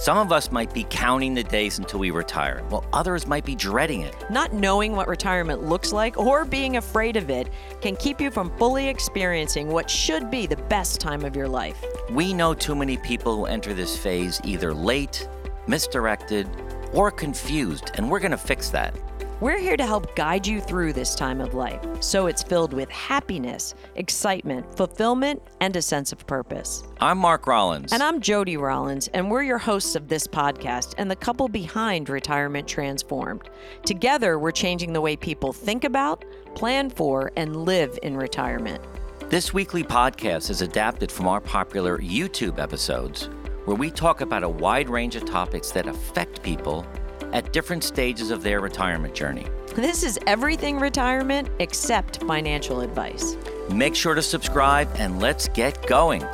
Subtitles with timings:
[0.00, 3.54] Some of us might be counting the days until we retire, while others might be
[3.54, 4.16] dreading it.
[4.30, 7.50] Not knowing what retirement looks like or being afraid of it
[7.82, 11.84] can keep you from fully experiencing what should be the best time of your life.
[12.08, 15.28] We know too many people who enter this phase either late,
[15.66, 16.48] misdirected,
[16.94, 18.94] or confused, and we're going to fix that.
[19.40, 22.90] We're here to help guide you through this time of life so it's filled with
[22.90, 26.82] happiness, excitement, fulfillment, and a sense of purpose.
[27.00, 27.94] I'm Mark Rollins.
[27.94, 32.10] And I'm Jody Rollins, and we're your hosts of this podcast and the couple behind
[32.10, 33.48] Retirement Transformed.
[33.86, 36.22] Together, we're changing the way people think about,
[36.54, 38.84] plan for, and live in retirement.
[39.30, 43.30] This weekly podcast is adapted from our popular YouTube episodes,
[43.64, 46.84] where we talk about a wide range of topics that affect people
[47.32, 49.46] at different stages of their retirement journey.
[49.74, 53.36] This is everything retirement except financial advice.
[53.72, 56.24] Make sure to subscribe and let's get going.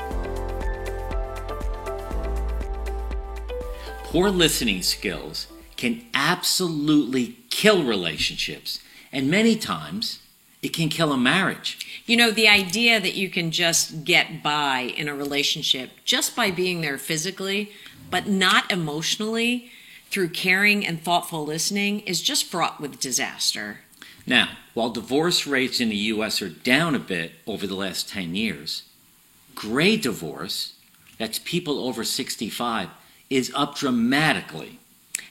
[4.04, 8.80] Poor listening skills can absolutely kill relationships,
[9.12, 10.20] and many times
[10.62, 12.02] it can kill a marriage.
[12.06, 16.50] You know, the idea that you can just get by in a relationship just by
[16.50, 17.70] being there physically,
[18.10, 19.70] but not emotionally,
[20.10, 23.80] through caring and thoughtful listening is just fraught with disaster.
[24.26, 26.42] Now, while divorce rates in the U.S.
[26.42, 28.82] are down a bit over the last 10 years,
[29.54, 30.74] gray divorce,
[31.18, 32.88] that's people over 65,
[33.30, 34.78] is up dramatically.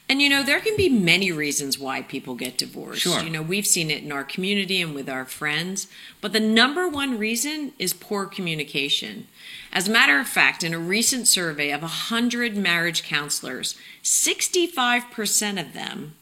[0.08, 3.02] And you know, there can be many reasons why people get divorced.
[3.02, 3.20] Sure.
[3.22, 5.88] You know, we've seen it in our community and with our friends,
[6.20, 9.26] but the number one reason is poor communication.
[9.72, 15.72] As a matter of fact, in a recent survey of 100 marriage counselors, 65% of
[15.72, 16.14] them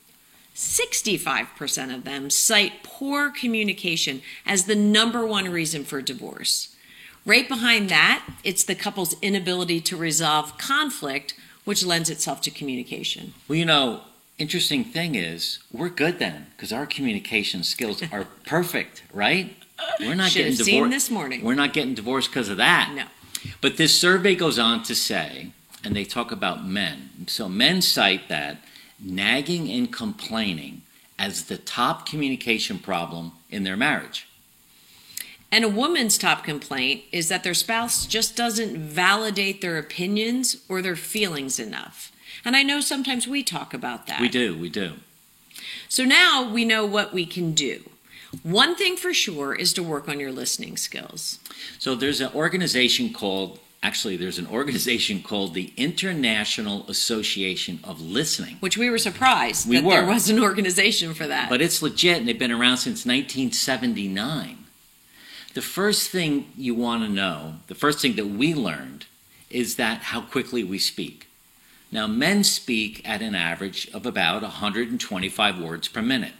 [0.54, 6.74] 65% of them cite poor communication as the number one reason for divorce.
[7.26, 13.34] Right behind that, it's the couple's inability to resolve conflict, which lends itself to communication.
[13.48, 14.02] Well, you know,
[14.38, 19.56] interesting thing is, we're good then because our communication skills are perfect, right?
[20.00, 20.66] We're not Should getting divorced.
[20.66, 21.44] seen this morning.
[21.44, 22.92] We're not getting divorced because of that.
[22.94, 23.06] No.
[23.60, 25.50] But this survey goes on to say,
[25.82, 27.10] and they talk about men.
[27.26, 28.58] So men cite that
[29.00, 30.82] nagging and complaining
[31.18, 34.26] as the top communication problem in their marriage.
[35.54, 40.82] And a woman's top complaint is that their spouse just doesn't validate their opinions or
[40.82, 42.10] their feelings enough.
[42.44, 44.20] And I know sometimes we talk about that.
[44.20, 44.94] We do, we do.
[45.88, 47.88] So now we know what we can do.
[48.42, 51.38] One thing for sure is to work on your listening skills.
[51.78, 58.56] So there's an organization called, actually, there's an organization called the International Association of Listening.
[58.58, 61.48] Which we were surprised We that there was an organization for that.
[61.48, 64.63] But it's legit and they've been around since 1979.
[65.54, 69.06] The first thing you want to know, the first thing that we learned,
[69.50, 71.28] is that how quickly we speak.
[71.92, 76.32] Now, men speak at an average of about 125 words per minute.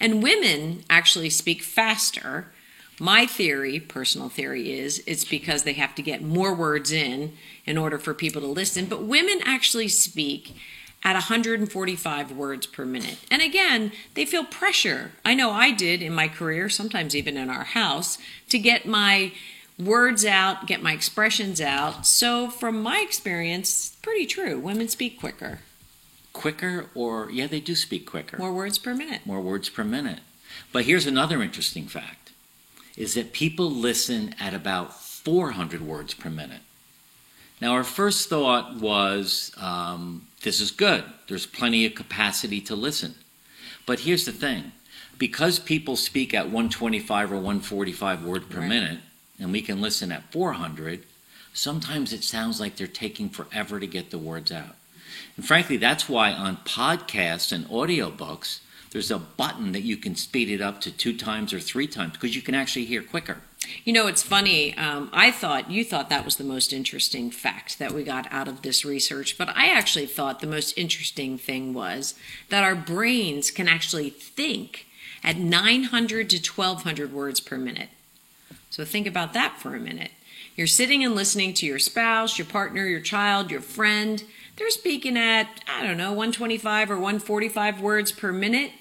[0.00, 2.50] And women actually speak faster.
[2.98, 7.34] My theory, personal theory, is it's because they have to get more words in
[7.66, 8.86] in order for people to listen.
[8.86, 10.56] But women actually speak
[11.04, 13.18] at 145 words per minute.
[13.30, 15.12] And again, they feel pressure.
[15.24, 18.18] I know I did in my career, sometimes even in our house,
[18.50, 19.32] to get my
[19.78, 22.06] words out, get my expressions out.
[22.06, 24.58] So, from my experience, pretty true.
[24.60, 25.60] Women speak quicker,
[26.32, 28.38] Quicker, or yeah, they do speak quicker.
[28.38, 29.22] more words per minute.
[29.26, 30.20] more words per minute.
[30.72, 32.30] But here's another interesting fact
[32.96, 36.60] is that people listen at about 400 words per minute.
[37.62, 41.04] Now, our first thought was um, this is good.
[41.28, 43.14] There's plenty of capacity to listen.
[43.86, 44.72] But here's the thing
[45.16, 48.68] because people speak at 125 or 145 word per Right.
[48.68, 48.98] minute,
[49.38, 51.04] and we can listen at 400,
[51.52, 54.74] sometimes it sounds like they're taking forever to get the words out.
[55.36, 58.58] And frankly, that's why on podcasts and audiobooks,
[58.90, 62.14] there's a button that you can speed it up to two times or three times
[62.14, 63.38] because you can actually hear quicker.
[63.84, 64.76] You know, it's funny.
[64.76, 68.48] Um, I thought you thought that was the most interesting fact that we got out
[68.48, 72.14] of this research, but I actually thought the most interesting thing was
[72.48, 74.86] that our brains can actually think
[75.24, 77.88] at 900 to 1200 words per minute.
[78.70, 80.10] So think about that for a minute.
[80.56, 84.22] You're sitting and listening to your spouse, your partner, your child, your friend.
[84.56, 88.72] They're speaking at, I don't know, 125 or 145 words per minute.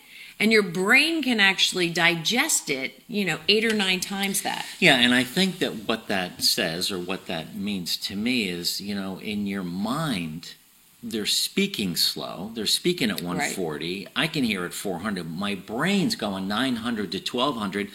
[0.41, 4.65] And your brain can actually digest it, you know, eight or nine times that.
[4.79, 8.81] Yeah, and I think that what that says or what that means to me is,
[8.81, 10.55] you know, in your mind,
[11.03, 12.49] they're speaking slow.
[12.55, 14.07] They're speaking at 140.
[14.15, 15.29] I can hear at 400.
[15.29, 17.89] My brain's going 900 to 1200.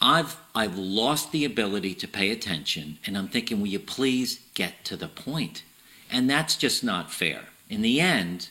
[0.00, 4.84] I've I've lost the ability to pay attention, and I'm thinking, will you please get
[4.86, 5.62] to the point?
[6.10, 7.42] And that's just not fair.
[7.70, 8.48] in the end,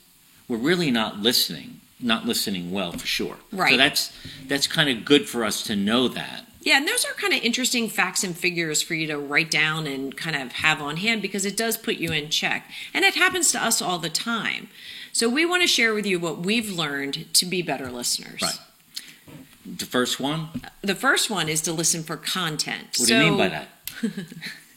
[0.47, 3.37] we're really not listening, not listening well for sure.
[3.51, 3.71] Right.
[3.71, 4.11] So that's
[4.47, 6.45] that's kind of good for us to know that.
[6.61, 9.85] Yeah, and those are kind of interesting facts and figures for you to write down
[9.85, 12.69] and kind of have on hand because it does put you in check.
[12.93, 14.69] And it happens to us all the time.
[15.11, 18.41] So we want to share with you what we've learned to be better listeners.
[18.41, 18.59] Right.
[19.65, 20.49] The first one,
[20.81, 22.95] The first one is to listen for content.
[22.97, 23.67] what do you mean by that?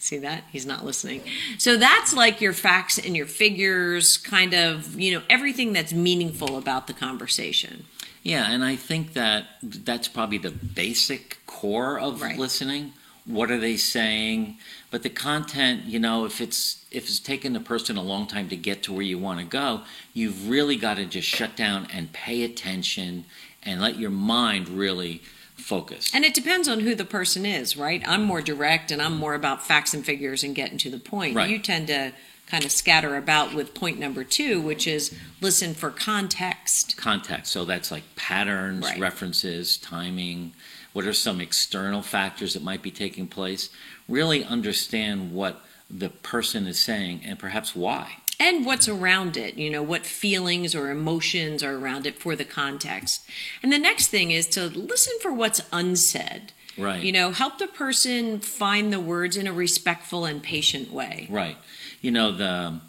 [0.07, 0.45] See that?
[0.53, 1.21] He's not listening.
[1.59, 6.57] So that's like your facts and your figures, kind of, you know, everything that's meaningful
[6.57, 7.87] about the conversation.
[8.23, 12.39] Yeah, and I think that that's probably the basic core of Right.
[12.39, 12.93] listening.
[13.25, 14.59] What are they saying?
[14.93, 18.49] But the content, you know, if it's if it's taken the person a long time
[18.51, 19.81] to get to where you want to go,
[20.15, 23.25] you've really got to just shut down and pay attention
[23.65, 25.21] and let your mind really
[25.57, 26.11] focus.
[26.15, 28.03] And it depends on who the person is, right?
[28.07, 31.35] I'm more direct and I'm more about facts and figures and getting to the point.
[31.37, 31.51] Right.
[31.51, 32.13] You tend to
[32.47, 36.97] kind of scatter about with point number two, which is listen for context.
[36.97, 37.53] context.
[37.53, 39.01] So that's like patterns, Right.
[39.01, 40.53] references, timing.
[40.93, 43.69] What are some external factors that might be taking place?
[44.09, 48.19] Really understand what the person is saying and perhaps why.
[48.39, 52.45] And what's around it you know what feelings or emotions are around it for the
[52.45, 53.25] context
[53.63, 57.03] and the next thing is to listen for what's unsaid Right.
[57.03, 61.57] you know help the person find the words in a respectful and patient way Right.
[62.03, 62.81] You know, the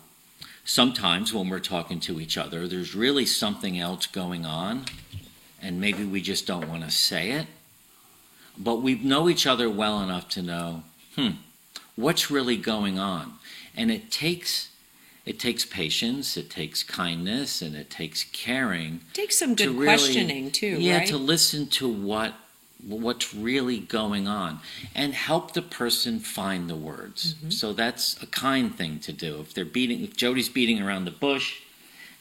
[0.65, 4.85] sometimes when we're talking to each other, there's really something else going on,
[5.61, 7.47] and maybe we just don't want to say it.
[8.57, 10.83] But we know each other well enough to know,
[11.15, 11.29] hmm,
[11.95, 13.33] what's really going on?
[13.75, 14.69] And it takes
[15.27, 19.85] it takes patience, it takes kindness, and it takes caring take some to good really-
[19.85, 22.33] questioning too yeah, right to listen to what
[22.85, 24.59] what's really going on
[24.95, 27.33] and help the person find the words.
[27.33, 27.49] Mm-hmm.
[27.49, 29.39] So that's a kind thing to do.
[29.41, 31.61] If they're beating if Jody's beating around the bush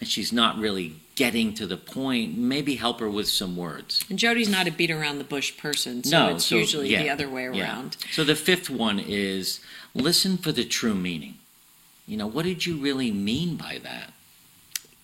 [0.00, 4.04] and she's not really getting to the point, maybe help her with some words.
[4.10, 7.02] and jody's not a beat around the bush person so no, it's so, usually yeah,
[7.02, 7.62] the other way yeah.
[7.62, 9.60] around So the fifth one is
[9.94, 11.38] listen for the true meaning.
[12.06, 14.12] You know, what did you really mean by that?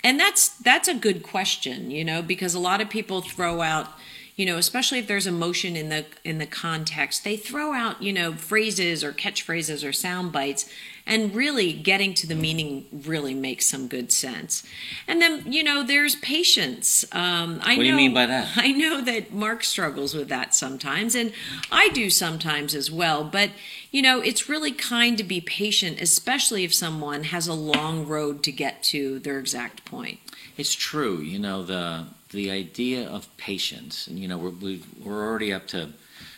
[0.05, 3.89] And that's that's a good question, you know, because a lot of people throw out,
[4.37, 8.13] you know, especially if there's emotion in the in the context, they throw out, you
[8.13, 10.69] know, phrases or catchphrases or sound bites,
[11.07, 14.65] and really getting to the meaning really makes some good sense.
[15.09, 17.05] And then, you know, there's patience.
[17.13, 18.51] Um, I What do you know, mean by that?
[18.57, 21.33] I know that Mark struggles with that sometimes, and
[21.71, 23.25] I do sometimes as well.
[23.25, 23.51] But
[23.91, 28.43] you know, it's really kind to be patient, especially if someone has a long road
[28.45, 30.19] to get to their exact point.
[30.57, 31.19] It's true.
[31.19, 35.67] You know the the idea of patience, and you know we're we've, we're already up
[35.69, 35.91] to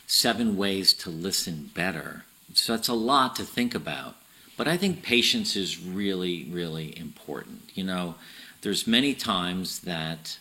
[0.07, 2.25] seven ways to listen better.
[2.55, 4.17] So that's a lot to think about.
[4.57, 7.71] But I think patience is really really important.
[7.75, 8.15] You know,
[8.63, 10.39] there's many times that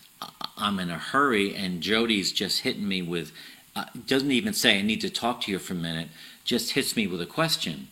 [0.58, 3.32] I'm in a hurry, and Jody's just hitting me with
[3.76, 6.10] uh, doesn't even say I need to talk to you for a minute.
[6.44, 7.88] Just hits me with a question.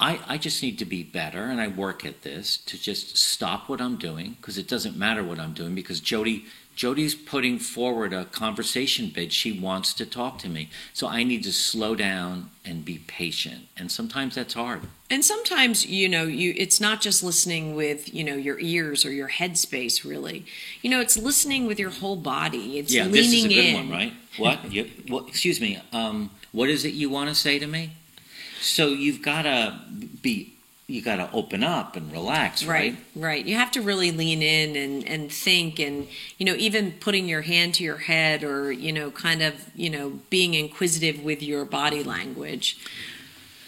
[0.00, 3.68] I, I just need to be better and I work at this to just stop
[3.68, 6.44] what I'm doing because it doesn't matter what I'm doing because Jody
[6.74, 9.32] Jody's putting forward a conversation bid.
[9.32, 10.68] She wants to talk to me.
[10.92, 13.68] So I need to slow down and be patient.
[13.76, 14.82] And sometimes that's hard.
[15.10, 19.12] And sometimes, you know, you it's not just listening with, you know, your ears or
[19.12, 20.46] your headspace really.
[20.82, 22.78] You know, it's listening with your whole body.
[22.78, 23.74] It's yeah, leaning this is a good in.
[23.74, 24.12] one, right?
[24.36, 24.72] What?
[24.72, 25.80] you, what excuse me.
[25.92, 27.92] Um, what is it you want to say to me?
[28.60, 29.78] So you've got to
[30.22, 30.53] be
[30.86, 32.92] you got to open up and relax, right?
[33.14, 33.44] Right, right.
[33.46, 37.42] You have to really lean in and, and think and, you know, even putting your
[37.42, 41.64] hand to your head or, you know, kind of, you know, being inquisitive with your
[41.64, 42.78] body language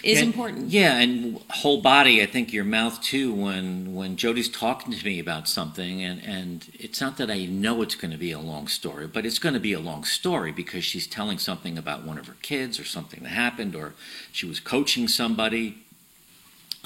[0.02, 0.68] is Yeah, important.
[0.68, 2.22] Yeah, and whole body.
[2.22, 3.32] I think your mouth too.
[3.32, 7.82] When when Jody's talking to me about something, and and it's not that I know
[7.82, 10.52] it's going to be a long story, but it's going to be a long story
[10.52, 13.94] because she's telling something about one of her kids or something that happened, or
[14.30, 15.78] she was coaching somebody.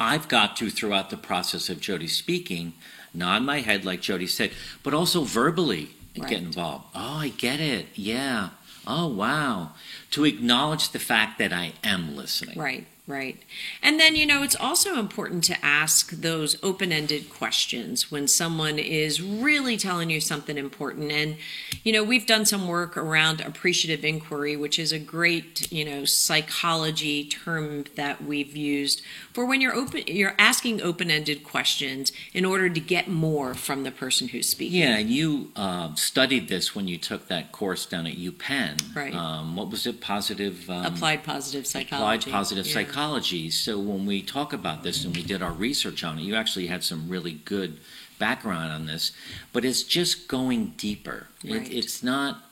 [0.00, 2.72] I've got to throughout the process of Jody speaking,
[3.12, 4.50] nod my head like Jody said,
[4.82, 6.28] but also verbally Right.
[6.30, 6.86] get involved.
[6.94, 7.86] Oh, I get it.
[7.94, 8.48] Yeah.
[8.86, 9.72] Oh, wow.
[10.12, 12.58] To acknowledge the fact that I am listening.
[12.58, 13.38] Right, right.
[13.82, 18.78] And then, you know, it's also important to ask those open ended questions when someone
[18.78, 21.10] is really telling you something important.
[21.12, 21.36] And,
[21.82, 26.04] you know, we've done some work around appreciative inquiry, which is a great, you know,
[26.04, 29.02] psychology term that we've used
[29.32, 33.84] for when you're open, you're asking open ended questions in order to get more from
[33.84, 34.80] the person who's speaking.
[34.80, 38.94] Yeah, and you um, studied this when you took that course down at UPenn.
[38.94, 39.14] Right.
[39.14, 40.00] Um, what was it?
[40.00, 40.68] Positive.
[40.68, 42.30] Um, Applied positive psychology.
[42.30, 42.72] applied positive Yeah.
[42.74, 42.99] psychology.
[43.00, 43.50] Psychology.
[43.50, 46.66] So when we talk about this and we did our research on it, you actually
[46.66, 47.78] had some really good
[48.18, 49.12] background on this.
[49.52, 51.28] But it's just going deeper.
[51.44, 51.62] Right.
[51.62, 52.42] It, it's not.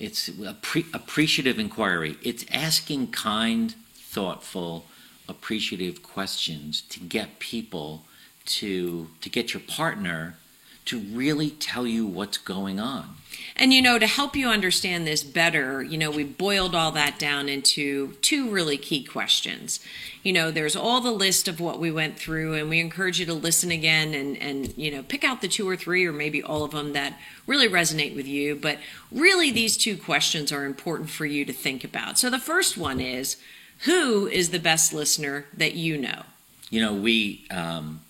[0.00, 2.16] It's appre- appreciative inquiry.
[2.22, 4.86] It's asking kind, thoughtful,
[5.28, 8.02] appreciative questions to get people
[8.46, 10.36] to to get your partner
[10.86, 13.16] to really tell you what's going on.
[13.56, 17.18] And you know, to help you understand this better, you know, we boiled all that
[17.18, 19.80] down into two really key questions.
[20.22, 23.26] You know, there's all the list of what we went through, and we encourage you
[23.26, 26.42] to listen again and, and you know, pick out the two or three or maybe
[26.42, 28.56] all of them that really resonate with you.
[28.56, 28.78] But
[29.12, 32.18] really, these two questions are important for you to think about.
[32.18, 33.36] So the first one is
[33.80, 36.22] who is the best listener that you know?
[36.70, 38.00] You know, we um,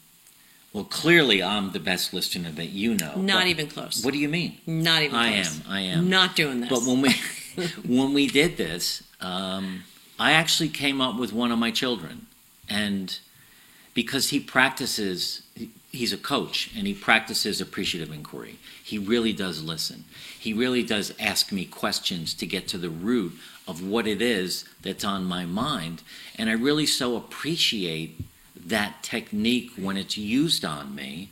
[0.74, 3.14] well clearly I'm the best listener that you know.
[3.16, 4.04] Not but even close.
[4.04, 4.58] What do you mean?
[4.66, 5.24] Not even close.
[5.24, 5.60] I close.
[5.60, 5.72] am.
[5.72, 6.10] I am.
[6.10, 6.68] Not doing this.
[6.68, 7.14] But when we
[7.86, 9.84] when we did this, um,
[10.18, 12.26] I actually came up with one of my children,
[12.68, 13.18] and
[13.94, 15.42] because he practices,
[15.90, 18.58] he's a coach and he practices appreciative inquiry.
[18.82, 20.04] He really does listen.
[20.38, 23.32] He really does ask me questions to get to the root
[23.66, 26.02] of what it is that's on my mind,
[26.36, 28.20] and I really so appreciate
[28.66, 31.30] that technique when it's used on me.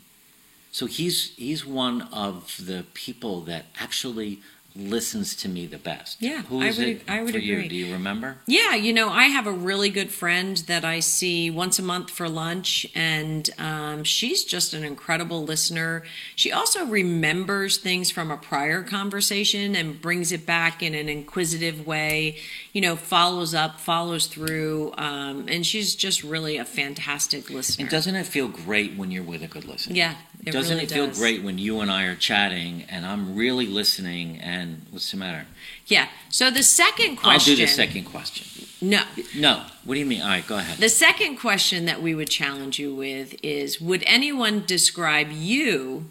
[0.71, 4.41] So he's he's one of the people that actually
[4.75, 6.17] listens to me the best.
[6.21, 7.69] Yeah, who is I would- it I would for you?
[7.69, 8.39] Do you remember?
[8.47, 12.11] Yeah, you know, I have a really good friend that I see once a month
[12.11, 16.03] for lunch, and um, she's just an incredible listener.
[16.37, 21.87] She also remembers things from a prior conversation and brings it back in an inquisitive
[21.87, 22.37] way,
[22.73, 27.83] you know, follows up, follows through, um, and she's just really a fantastic listener.
[27.85, 29.95] And doesn't it feel great when you're with a good listener?
[29.97, 30.15] yeah,
[30.45, 31.19] it doesn't really it feel does.
[31.19, 35.47] great when you and I are chatting and I'm really listening and what's the matter?
[35.87, 36.09] Yeah.
[36.31, 37.53] So the second question.
[37.53, 38.67] I'll do the second question.
[38.81, 39.03] No.
[39.37, 39.63] No.
[39.85, 40.21] What do you mean?
[40.23, 40.79] All right, go ahead.
[40.79, 46.07] The second question that we would challenge you with is Would anyone describe you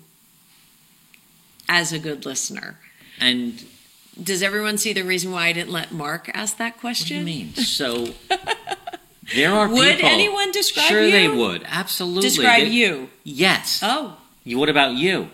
[1.68, 2.78] as a good listener?
[3.20, 3.64] and
[4.22, 7.18] Does everyone see the reason why I didn't let Mark ask that question?
[7.20, 7.54] what do you mean?
[7.56, 8.14] So
[9.36, 9.84] there are people.
[9.84, 10.10] Would people.
[10.10, 11.12] anyone describe Sure, you?
[11.12, 11.64] they would.
[11.66, 12.22] Absolutely.
[12.22, 13.10] Describe They- you.
[13.24, 13.80] Yes.
[13.84, 14.60] Oh, You.
[14.60, 15.29] What about you?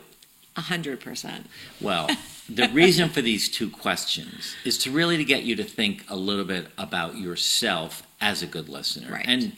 [0.57, 1.43] a 100%.
[1.79, 2.09] Well,
[2.49, 6.15] the reason for these two questions is to really to get you to think a
[6.15, 9.11] little bit about yourself as a good listener.
[9.11, 9.25] Right.
[9.27, 9.53] And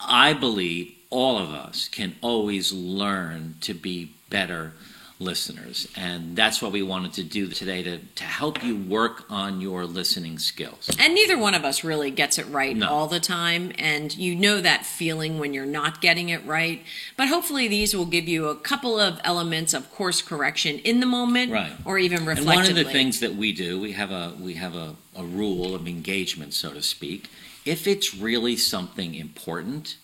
[0.00, 4.72] I believe all of us can always learn to be better
[5.18, 5.88] listeners.
[5.96, 9.86] And that's what we wanted to do today to, to help you work on your
[9.86, 10.90] listening skills.
[10.98, 12.88] And neither one of us really gets it right No.
[12.88, 13.72] all the time.
[13.78, 16.82] And you know that feeling when you're not getting it right.
[17.16, 21.06] But hopefully, these will give you a couple of elements of course correction in the
[21.06, 21.72] moment Right.
[21.84, 22.52] or even reflectively.
[22.56, 25.24] And one of the things that we do, we have a we have a, a
[25.24, 27.30] rule of engagement, so to speak.
[27.64, 29.96] If it's really something important,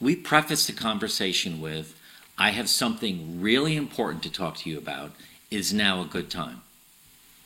[0.00, 1.96] we preface the conversation with,
[2.38, 5.12] I have something really important to talk to you about.
[5.50, 6.62] Is now a good time?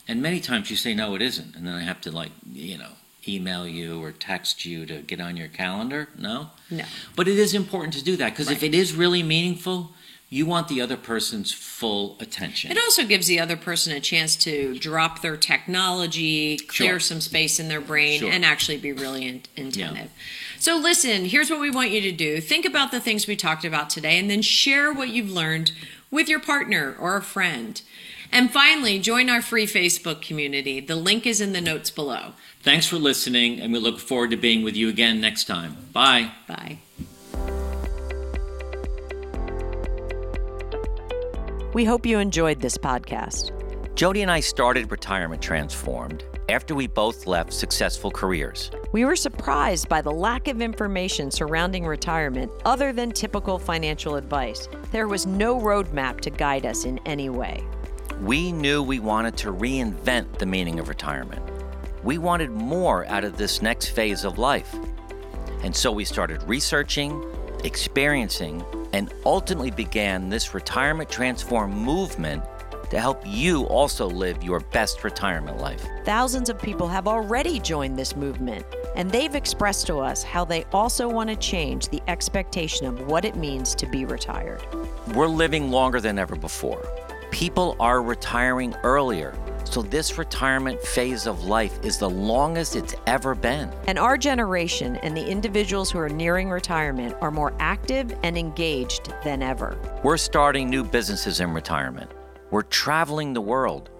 [0.08, 1.56] And many times you say, no, it isn't.
[1.56, 2.90] And then I have to, like, you know,
[3.26, 6.08] email you or text you to get on your calendar.
[6.16, 6.50] No?
[6.70, 6.84] No.
[7.16, 9.90] But it is important to do that because if it is really meaningful,
[10.28, 12.70] you want the other person's full attention.
[12.72, 17.00] It also gives the other person a chance to drop their technology, clear Sure.
[17.00, 18.30] some space in their brain, Sure.
[18.32, 20.10] and actually be really in- attentive.
[20.58, 23.64] So, listen, here's what we want you to do think about the things we talked
[23.64, 25.70] about today, and then share what you've learned
[26.10, 27.80] with your partner or a friend.
[28.32, 30.80] And finally, join our free Facebook community.
[30.80, 32.32] The link is in the notes below.
[32.62, 35.76] Thanks for listening, and we look forward to being with you again next time.
[35.92, 36.32] Bye.
[36.48, 36.78] Bye.
[41.76, 43.52] We hope you enjoyed this podcast.
[43.94, 48.70] Jody and I started Retirement Transformed after we both left successful careers.
[48.92, 54.70] We were surprised by the lack of information surrounding retirement other than typical financial advice.
[54.90, 57.62] There was no roadmap to guide us in any way.
[58.22, 61.42] We knew we wanted to reinvent the meaning of retirement.
[62.02, 64.74] We wanted more out of this next phase of life.
[65.62, 67.22] And so we started researching,
[67.64, 72.42] experiencing, and ultimately began this Retirement Transform movement
[72.90, 75.84] to help you also live your best retirement life.
[76.04, 78.64] Thousands of people have already joined this movement,
[78.94, 83.24] and they've expressed to us how they also want to change the expectation of what
[83.24, 84.62] it means to be retired.
[85.14, 86.86] We're living longer than ever before.
[87.32, 89.36] People are retiring earlier.
[89.76, 93.70] So, this retirement phase of life is the longest it's ever been.
[93.86, 99.12] And our generation and the individuals who are nearing retirement are more active and engaged
[99.22, 99.78] than ever.
[100.02, 102.10] We're starting new businesses in retirement.
[102.50, 103.90] We're traveling the world,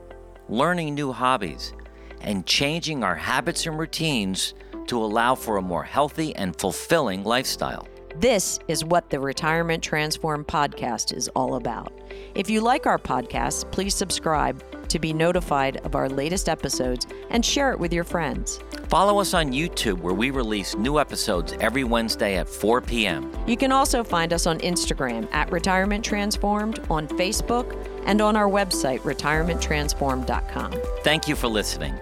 [0.48, 1.74] learning new hobbies,
[2.22, 4.54] and changing our habits and routines
[4.86, 7.86] to allow for a more healthy and fulfilling lifestyle.
[8.18, 11.92] This is what the Retirement Transform podcast is all about.
[12.34, 17.44] If you like our podcast, please subscribe to be notified of our latest episodes and
[17.44, 18.60] share it with your friends.
[18.88, 23.32] Follow us on YouTube, where we release new episodes every Wednesday at 4 p.m.
[23.46, 27.76] You can also find us on Instagram at Retirement Transformed, on Facebook,
[28.06, 30.74] and on our website, retirementtransformed.com.
[31.02, 31.98] Thank you for listening.